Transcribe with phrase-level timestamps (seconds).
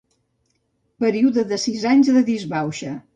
[1.05, 2.95] Període de sis anys de disbauxa.